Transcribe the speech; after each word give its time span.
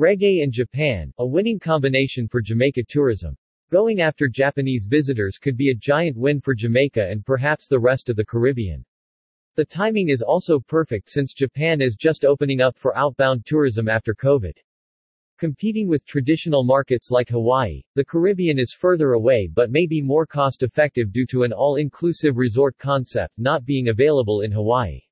Reggae 0.00 0.42
in 0.42 0.50
Japan, 0.50 1.12
a 1.18 1.26
winning 1.26 1.58
combination 1.58 2.26
for 2.26 2.40
Jamaica 2.40 2.84
tourism. 2.88 3.36
Going 3.70 4.00
after 4.00 4.26
Japanese 4.26 4.86
visitors 4.88 5.36
could 5.36 5.54
be 5.54 5.68
a 5.68 5.74
giant 5.74 6.16
win 6.16 6.40
for 6.40 6.54
Jamaica 6.54 7.06
and 7.10 7.26
perhaps 7.26 7.68
the 7.68 7.78
rest 7.78 8.08
of 8.08 8.16
the 8.16 8.24
Caribbean. 8.24 8.86
The 9.54 9.66
timing 9.66 10.08
is 10.08 10.22
also 10.22 10.58
perfect 10.58 11.10
since 11.10 11.34
Japan 11.34 11.82
is 11.82 11.94
just 11.94 12.24
opening 12.24 12.62
up 12.62 12.78
for 12.78 12.96
outbound 12.96 13.44
tourism 13.44 13.86
after 13.86 14.14
COVID. 14.14 14.56
Competing 15.38 15.88
with 15.88 16.06
traditional 16.06 16.64
markets 16.64 17.10
like 17.10 17.28
Hawaii, 17.28 17.82
the 17.94 18.04
Caribbean 18.04 18.58
is 18.58 18.72
further 18.72 19.12
away 19.12 19.50
but 19.52 19.70
may 19.70 19.86
be 19.86 20.00
more 20.00 20.24
cost-effective 20.24 21.12
due 21.12 21.26
to 21.26 21.42
an 21.42 21.52
all-inclusive 21.52 22.38
resort 22.38 22.78
concept 22.78 23.34
not 23.36 23.66
being 23.66 23.88
available 23.88 24.40
in 24.40 24.52
Hawaii. 24.52 25.02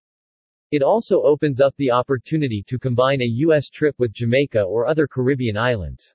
It 0.73 0.83
also 0.83 1.23
opens 1.23 1.61
up 1.61 1.75
the 1.79 1.91
opportunity 1.91 2.63
to 2.69 2.79
combine 2.79 3.21
a 3.21 3.35
U.S. 3.45 3.69
trip 3.69 3.97
with 3.99 4.13
Jamaica 4.13 4.63
or 4.63 4.87
other 4.87 5.09
Caribbean 5.09 5.57
islands. 5.57 6.15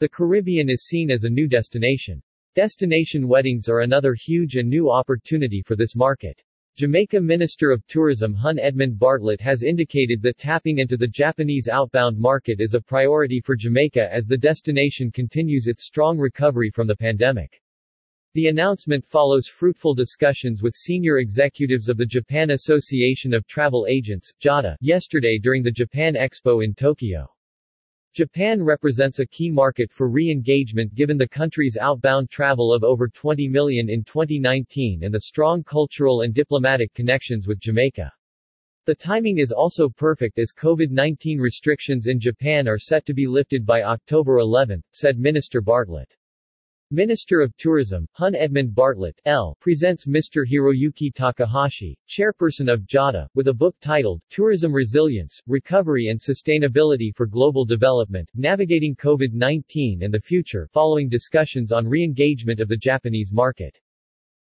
The 0.00 0.08
Caribbean 0.08 0.70
is 0.70 0.86
seen 0.86 1.10
as 1.10 1.24
a 1.24 1.28
new 1.28 1.46
destination. 1.46 2.22
Destination 2.54 3.28
weddings 3.28 3.68
are 3.68 3.80
another 3.80 4.14
huge 4.14 4.56
and 4.56 4.70
new 4.70 4.90
opportunity 4.90 5.60
for 5.60 5.76
this 5.76 5.94
market. 5.94 6.42
Jamaica 6.76 7.20
Minister 7.20 7.70
of 7.70 7.86
Tourism 7.86 8.34
Hon 8.34 8.58
Edmund 8.58 8.98
Bartlett 8.98 9.42
has 9.42 9.62
indicated 9.62 10.22
that 10.22 10.38
tapping 10.38 10.78
into 10.78 10.96
the 10.96 11.06
Japanese 11.06 11.68
outbound 11.68 12.18
market 12.18 12.62
is 12.62 12.72
a 12.72 12.80
priority 12.80 13.38
for 13.40 13.54
Jamaica 13.54 14.10
as 14.10 14.24
the 14.24 14.38
destination 14.38 15.10
continues 15.10 15.66
its 15.66 15.84
strong 15.84 16.16
recovery 16.16 16.70
from 16.70 16.86
the 16.86 16.96
pandemic. 16.96 17.60
The 18.34 18.48
announcement 18.48 19.06
follows 19.06 19.46
fruitful 19.46 19.94
discussions 19.94 20.60
with 20.60 20.74
senior 20.74 21.18
executives 21.18 21.88
of 21.88 21.96
the 21.96 22.04
Japan 22.04 22.50
Association 22.50 23.32
of 23.32 23.46
Travel 23.46 23.86
Agents, 23.88 24.32
JATA, 24.40 24.76
yesterday 24.80 25.38
during 25.40 25.62
the 25.62 25.70
Japan 25.70 26.14
Expo 26.14 26.64
in 26.64 26.74
Tokyo. 26.74 27.32
Japan 28.12 28.60
represents 28.60 29.20
a 29.20 29.26
key 29.26 29.52
market 29.52 29.92
for 29.92 30.10
re-engagement 30.10 30.96
given 30.96 31.16
the 31.16 31.28
country's 31.28 31.78
outbound 31.80 32.28
travel 32.28 32.74
of 32.74 32.82
over 32.82 33.06
20 33.06 33.46
million 33.46 33.88
in 33.88 34.02
2019 34.02 35.04
and 35.04 35.14
the 35.14 35.20
strong 35.20 35.62
cultural 35.62 36.22
and 36.22 36.34
diplomatic 36.34 36.92
connections 36.92 37.46
with 37.46 37.60
Jamaica. 37.60 38.12
The 38.86 38.96
timing 38.96 39.38
is 39.38 39.52
also 39.52 39.88
perfect 39.88 40.40
as 40.40 40.52
COVID-19 40.52 41.38
restrictions 41.38 42.08
in 42.08 42.18
Japan 42.18 42.66
are 42.66 42.80
set 42.80 43.06
to 43.06 43.14
be 43.14 43.28
lifted 43.28 43.64
by 43.64 43.84
October 43.84 44.38
11, 44.38 44.82
said 44.90 45.20
Minister 45.20 45.60
Bartlett. 45.60 46.16
Minister 46.90 47.40
of 47.40 47.56
Tourism, 47.56 48.06
Hon 48.12 48.34
Edmund 48.34 48.74
Bartlett 48.74 49.18
L. 49.24 49.56
presents 49.58 50.06
Mr. 50.06 50.44
Hiroyuki 50.46 51.10
Takahashi, 51.14 51.98
chairperson 52.06 52.70
of 52.70 52.86
JATA, 52.86 53.26
with 53.34 53.48
a 53.48 53.54
book 53.54 53.74
titled 53.80 54.20
Tourism 54.28 54.70
Resilience, 54.70 55.40
Recovery 55.46 56.08
and 56.08 56.20
Sustainability 56.20 57.10
for 57.16 57.26
Global 57.26 57.64
Development, 57.64 58.28
Navigating 58.34 58.94
COVID-19 58.96 60.04
and 60.04 60.12
the 60.12 60.20
Future, 60.20 60.68
following 60.74 61.08
discussions 61.08 61.72
on 61.72 61.88
re-engagement 61.88 62.60
of 62.60 62.68
the 62.68 62.76
Japanese 62.76 63.32
market. 63.32 63.80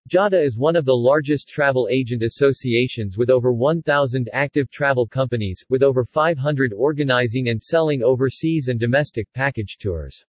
JATA 0.09 0.43
is 0.43 0.57
one 0.57 0.75
of 0.75 0.85
the 0.85 0.91
largest 0.91 1.47
travel 1.47 1.87
agent 1.91 2.23
associations 2.23 3.15
with 3.15 3.29
over 3.29 3.53
1,000 3.53 4.27
active 4.33 4.71
travel 4.71 5.05
companies, 5.05 5.63
with 5.69 5.83
over 5.83 6.03
500 6.03 6.73
organizing 6.73 7.49
and 7.49 7.61
selling 7.61 8.01
overseas 8.01 8.69
and 8.69 8.79
domestic 8.79 9.31
package 9.33 9.77
tours. 9.77 10.25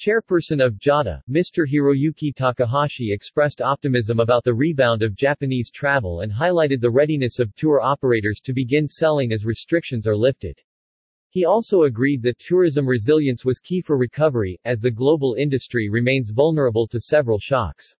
Chairperson 0.00 0.64
of 0.64 0.78
JATA, 0.78 1.20
Mr. 1.28 1.66
Hiroyuki 1.68 2.32
Takahashi 2.32 3.12
expressed 3.12 3.60
optimism 3.60 4.20
about 4.20 4.44
the 4.44 4.54
rebound 4.54 5.02
of 5.02 5.16
Japanese 5.16 5.72
travel 5.72 6.20
and 6.20 6.30
highlighted 6.30 6.80
the 6.80 6.88
readiness 6.88 7.40
of 7.40 7.52
tour 7.56 7.80
operators 7.80 8.38
to 8.44 8.52
begin 8.52 8.86
selling 8.86 9.32
as 9.32 9.44
restrictions 9.44 10.06
are 10.06 10.16
lifted. 10.16 10.56
He 11.30 11.44
also 11.44 11.82
agreed 11.82 12.22
that 12.22 12.38
tourism 12.38 12.86
resilience 12.86 13.44
was 13.44 13.58
key 13.58 13.82
for 13.82 13.98
recovery, 13.98 14.56
as 14.64 14.78
the 14.78 14.88
global 14.88 15.34
industry 15.34 15.88
remains 15.88 16.30
vulnerable 16.30 16.86
to 16.86 17.00
several 17.00 17.40
shocks. 17.40 17.96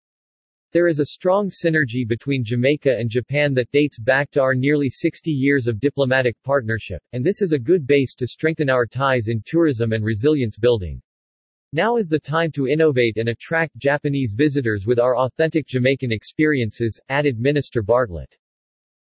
There 0.71 0.87
is 0.87 1.01
a 1.01 1.07
strong 1.07 1.51
synergy 1.51 2.07
between 2.07 2.45
Jamaica 2.45 2.95
and 2.97 3.11
Japan 3.11 3.55
that 3.55 3.73
dates 3.73 3.99
back 3.99 4.31
to 4.31 4.41
our 4.41 4.55
nearly 4.55 4.89
60 4.89 5.33
years 5.33 5.67
of 5.67 5.81
diplomatic 5.81 6.41
partnership, 6.45 7.03
and 7.13 7.27
this 7.27 7.43
is 7.43 7.51
a 7.51 7.59
good 7.59 7.89
base 7.89 8.15
to 8.15 8.27
strengthen 8.29 8.71
our 8.71 8.87
ties 8.87 9.27
in 9.27 9.43
tourism 9.45 9.93
and 9.93 10.05
resilience 10.05 10.59
building. 10.59 11.03
Now 11.75 11.99
is 11.99 12.09
the 12.09 12.19
time 12.19 12.51
to 12.53 12.67
innovate 12.67 13.19
and 13.19 13.29
attract 13.29 13.77
Japanese 13.77 14.33
visitors 14.33 14.87
with 14.87 14.99
our 14.99 15.19
authentic 15.19 15.67
Jamaican 15.67 16.11
experiences, 16.11 16.99
added 17.11 17.39
Minister 17.39 17.83
Bartlett. 17.83 18.35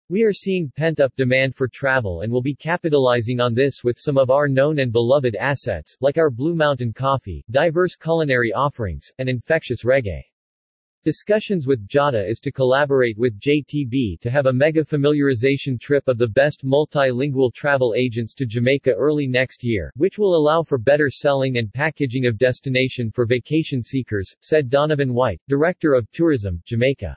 We 0.09 0.25
are 0.25 0.33
seeing 0.33 0.73
pent-up 0.77 1.15
demand 1.15 1.55
for 1.55 1.69
travel 1.69 2.23
and 2.23 2.33
will 2.33 2.43
be 2.43 2.57
capitalizing 2.57 3.39
on 3.39 3.55
this 3.55 3.85
with 3.85 3.97
some 3.97 4.19
of 4.19 4.31
our 4.31 4.49
known 4.49 4.81
and 4.81 4.91
beloved 4.91 5.37
assets, 5.37 5.97
like 6.01 6.19
our 6.19 6.29
Blue 6.29 6.57
Mountain 6.57 6.93
Coffee, 6.93 7.45
diverse 7.53 7.95
culinary 7.95 8.53
offerings, 8.53 9.13
and 9.19 9.29
infectious 9.29 9.85
reggae. 9.85 10.25
Discussions 11.07 11.69
with 11.69 11.87
JATA 11.87 12.29
is 12.29 12.41
to 12.41 12.51
collaborate 12.51 13.17
with 13.17 13.39
JTB 13.39 14.19
to 14.19 14.29
have 14.29 14.47
a 14.47 14.53
mega 14.53 14.83
familiarization 14.83 15.81
trip 15.81 16.09
of 16.09 16.19
the 16.19 16.27
best 16.27 16.65
multilingual 16.65 17.55
travel 17.55 17.95
agents 17.97 18.35
to 18.35 18.45
Jamaica 18.45 18.91
early 18.91 19.29
next 19.29 19.63
year, 19.63 19.93
which 19.95 20.19
will 20.19 20.35
allow 20.35 20.65
for 20.65 20.79
better 20.79 21.09
selling 21.09 21.59
and 21.59 21.73
packaging 21.73 22.27
of 22.27 22.39
destination 22.39 23.13
for 23.13 23.25
vacation 23.25 23.85
seekers, 23.85 24.35
said 24.41 24.69
Donovan 24.69 25.15
White, 25.15 25.41
Director 25.47 25.95
of 25.95 26.11
Tourism, 26.11 26.61
Jamaica. 26.65 27.17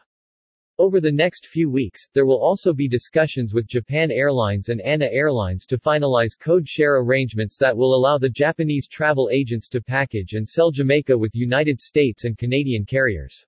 Over 0.77 1.01
the 1.01 1.11
next 1.11 1.47
few 1.47 1.71
weeks, 1.71 2.07
there 2.13 2.27
will 2.27 2.39
also 2.39 2.73
be 2.75 2.87
discussions 2.87 3.55
with 3.55 3.65
Japan 3.65 4.11
Airlines 4.11 4.69
and 4.69 4.81
ANA 4.81 5.07
Airlines 5.11 5.65
to 5.65 5.79
finalize 5.79 6.37
code 6.39 6.69
share 6.69 6.99
arrangements 6.99 7.57
that 7.57 7.75
will 7.75 7.95
allow 7.95 8.19
the 8.19 8.29
Japanese 8.29 8.87
travel 8.87 9.31
agents 9.31 9.67
to 9.69 9.81
package 9.81 10.33
and 10.33 10.47
sell 10.47 10.69
Jamaica 10.69 11.17
with 11.17 11.33
United 11.33 11.81
States 11.81 12.25
and 12.25 12.37
Canadian 12.37 12.85
carriers. 12.85 13.47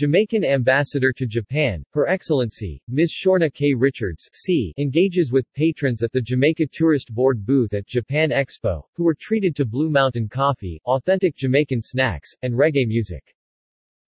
Jamaican 0.00 0.46
Ambassador 0.46 1.12
to 1.12 1.26
Japan, 1.26 1.84
Her 1.90 2.08
Excellency, 2.08 2.80
Ms. 2.88 3.10
Shorna-Kay 3.10 3.74
Richards 3.74 4.30
C. 4.32 4.72
engages 4.78 5.30
with 5.30 5.52
patrons 5.52 6.02
at 6.02 6.10
the 6.10 6.22
Jamaica 6.22 6.68
Tourist 6.72 7.14
Board 7.14 7.44
booth 7.44 7.74
at 7.74 7.86
Japan 7.86 8.30
Expo, 8.30 8.80
who 8.94 9.04
were 9.04 9.14
treated 9.14 9.54
to 9.56 9.66
Blue 9.66 9.90
Mountain 9.90 10.30
coffee, 10.30 10.80
authentic 10.86 11.36
Jamaican 11.36 11.82
snacks, 11.82 12.34
and 12.40 12.54
reggae 12.54 12.86
music. 12.86 13.36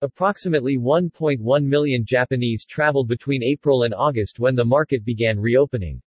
Approximately 0.00 0.78
1.1 0.78 1.62
million 1.62 2.06
Japanese 2.06 2.64
traveled 2.64 3.06
between 3.06 3.42
April 3.42 3.82
and 3.82 3.92
August 3.92 4.38
when 4.38 4.54
the 4.54 4.64
market 4.64 5.04
began 5.04 5.38
reopening. 5.38 6.00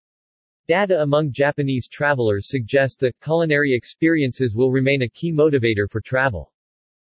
Data 0.66 1.02
among 1.02 1.30
Japanese 1.30 1.88
travelers 1.88 2.48
suggest 2.48 3.00
that 3.00 3.20
culinary 3.20 3.74
experiences 3.74 4.56
will 4.56 4.72
remain 4.72 5.02
a 5.02 5.10
key 5.10 5.30
motivator 5.30 5.86
for 5.90 6.00
travel. 6.00 6.53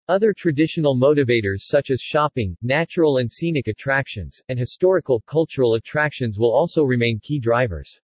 Other 0.08 0.32
traditional 0.32 0.96
motivators 0.96 1.60
such 1.60 1.90
as 1.90 2.00
shopping, 2.00 2.56
natural 2.62 3.18
and 3.18 3.30
scenic 3.30 3.68
attractions, 3.68 4.40
and 4.48 4.58
historical, 4.58 5.20
cultural 5.26 5.74
attractions 5.74 6.38
will 6.38 6.50
also 6.50 6.82
remain 6.82 7.20
key 7.22 7.38
drivers. 7.38 8.00